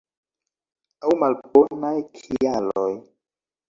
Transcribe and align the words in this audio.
Aŭ 1.03 1.13
malbonaj 1.25 1.95
kialoj. 2.19 2.91